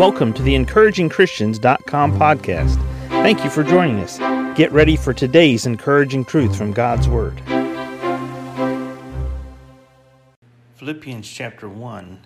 [0.00, 2.76] Welcome to the encouragingchristians.com podcast.
[3.10, 4.16] Thank you for joining us.
[4.56, 7.38] Get ready for today's encouraging truth from God's Word.
[10.76, 12.18] Philippians chapter 1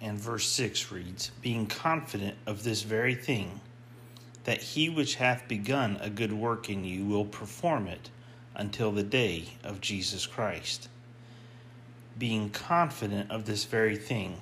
[0.00, 3.62] and verse 6 reads, Being confident of this very thing,
[4.44, 8.10] that he which hath begun a good work in you will perform it
[8.54, 10.88] until the day of Jesus Christ.
[12.16, 14.40] Being confident of this very thing,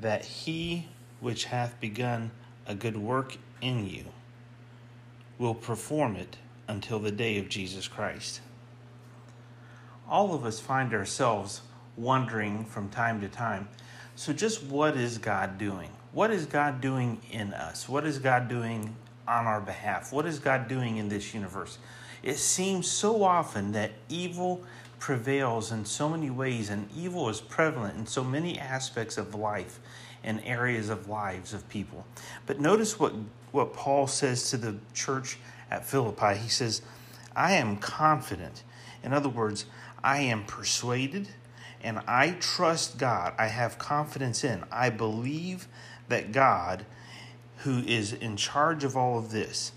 [0.00, 0.86] that he
[1.20, 2.30] which hath begun
[2.66, 4.04] a good work in you
[5.38, 6.36] will perform it
[6.66, 8.40] until the day of Jesus Christ.
[10.08, 11.62] All of us find ourselves
[11.96, 13.68] wondering from time to time
[14.18, 15.90] so, just what is God doing?
[16.10, 17.88] What is God doing in us?
[17.88, 18.96] What is God doing
[19.28, 20.12] on our behalf?
[20.12, 21.78] What is God doing in this universe?
[22.24, 24.64] It seems so often that evil
[24.98, 29.80] prevails in so many ways, and evil is prevalent in so many aspects of life
[30.24, 32.04] and areas of lives of people.
[32.46, 33.12] But notice what,
[33.52, 35.38] what Paul says to the church
[35.70, 36.36] at Philippi.
[36.36, 36.82] He says,
[37.36, 38.64] I am confident.
[39.02, 39.66] In other words,
[40.02, 41.28] I am persuaded
[41.82, 43.34] and I trust God.
[43.38, 44.64] I have confidence in.
[44.70, 45.68] I believe
[46.08, 46.84] that God,
[47.58, 49.72] who is in charge of all of this,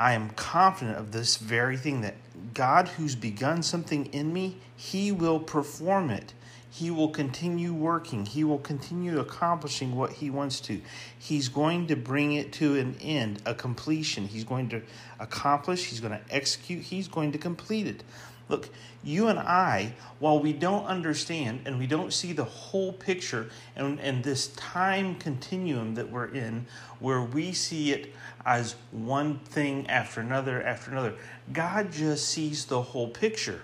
[0.00, 2.14] I am confident of this very thing that
[2.54, 6.32] God, who's begun something in me, He will perform it.
[6.70, 8.24] He will continue working.
[8.24, 10.80] He will continue accomplishing what He wants to.
[11.18, 14.26] He's going to bring it to an end, a completion.
[14.26, 14.80] He's going to
[15.18, 18.02] accomplish, He's going to execute, He's going to complete it.
[18.50, 18.68] Look,
[19.04, 24.00] you and I, while we don't understand and we don't see the whole picture and,
[24.00, 26.66] and this time continuum that we're in,
[26.98, 28.12] where we see it
[28.44, 31.14] as one thing after another after another,
[31.52, 33.62] God just sees the whole picture.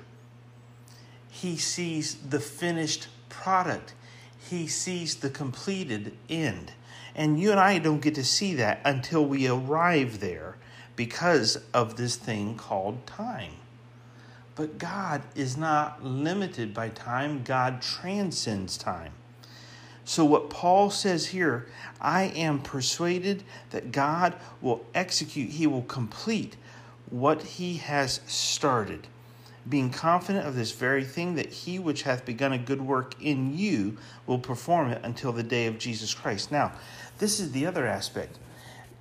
[1.29, 3.93] He sees the finished product,
[4.39, 6.73] He sees the completed end.
[7.17, 10.57] And you and I don't get to see that until we arrive there
[10.95, 13.53] because of this thing called time.
[14.57, 19.13] But God is not limited by time, God transcends time.
[20.07, 21.67] So, what Paul says here,
[22.01, 26.57] I am persuaded that God will execute, He will complete
[27.11, 29.09] what He has started,
[29.69, 33.59] being confident of this very thing that He which hath begun a good work in
[33.59, 36.51] you will perform it until the day of Jesus Christ.
[36.51, 36.73] Now,
[37.19, 38.39] this is the other aspect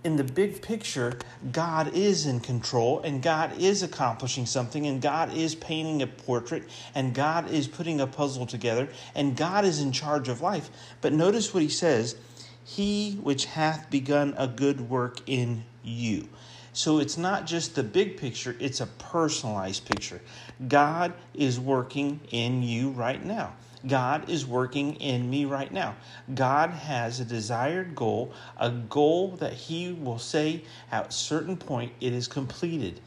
[0.06, 1.18] in the big picture,
[1.52, 6.64] God is in control and God is accomplishing something and God is painting a portrait
[6.94, 10.70] and God is putting a puzzle together and God is in charge of life.
[11.02, 12.16] But notice what he says
[12.64, 16.30] He which hath begun a good work in you.
[16.72, 20.22] So it's not just the big picture, it's a personalized picture.
[20.68, 23.54] God is working in you right now.
[23.88, 25.96] God is working in me right now.
[26.34, 31.94] God has a desired goal, a goal that He will say at a certain point
[32.02, 33.00] it is completed.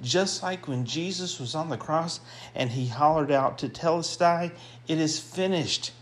[0.00, 2.20] Just like when Jesus was on the cross
[2.54, 4.52] and He hollered out Tetelestai,
[4.86, 5.92] it is finished.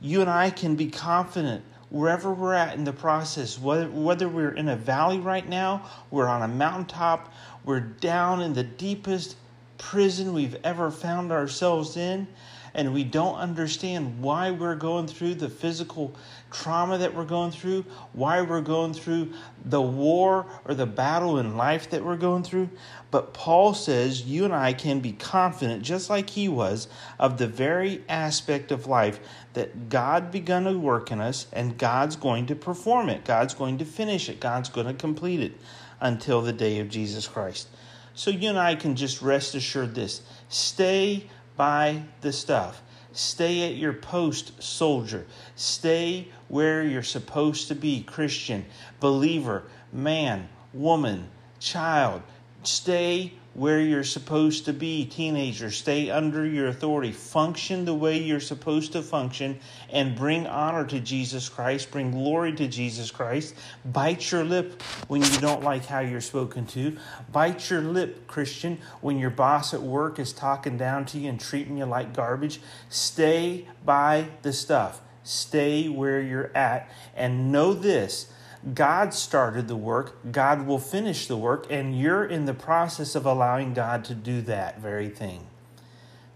[0.00, 4.52] You and I can be confident wherever we're at in the process, whether, whether we're
[4.54, 7.32] in a valley right now, we're on a mountaintop,
[7.64, 9.36] we're down in the deepest
[9.76, 12.28] prison we've ever found ourselves in,
[12.74, 16.14] and we don't understand why we're going through the physical
[16.50, 19.32] trauma that we're going through, why we're going through
[19.64, 22.68] the war or the battle in life that we're going through.
[23.10, 26.88] But Paul says you and I can be confident, just like he was,
[27.18, 29.20] of the very aspect of life
[29.54, 33.24] that God begun to work in us and God's going to perform it.
[33.24, 34.40] God's going to finish it.
[34.40, 35.52] God's going to complete it
[36.00, 37.68] until the day of Jesus Christ.
[38.14, 41.26] So you and I can just rest assured this stay
[41.60, 42.80] by the stuff.
[43.12, 45.26] Stay at your post, soldier.
[45.56, 48.64] Stay where you're supposed to be, Christian,
[48.98, 51.28] believer, man, woman,
[51.58, 52.22] child.
[52.62, 55.70] Stay where you're supposed to be, teenager.
[55.70, 57.10] Stay under your authority.
[57.10, 59.58] Function the way you're supposed to function
[59.90, 63.54] and bring honor to Jesus Christ, bring glory to Jesus Christ.
[63.84, 66.96] Bite your lip when you don't like how you're spoken to.
[67.32, 71.40] Bite your lip, Christian, when your boss at work is talking down to you and
[71.40, 72.60] treating you like garbage.
[72.88, 75.00] Stay by the stuff.
[75.24, 78.32] Stay where you're at and know this
[78.74, 83.24] God started the work, God will finish the work, and you're in the process of
[83.24, 85.46] allowing God to do that very thing.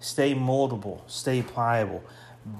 [0.00, 2.02] Stay moldable, stay pliable.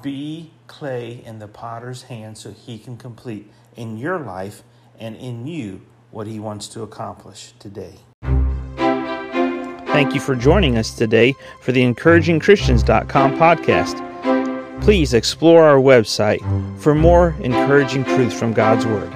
[0.03, 4.63] Be clay in the potter's hand so he can complete in your life
[4.99, 7.97] and in you what he wants to accomplish today.
[9.95, 14.83] Thank you for joining us today for the encouragingchristians.com podcast.
[14.83, 16.41] Please explore our website
[16.81, 19.13] for more encouraging truths from God's Word.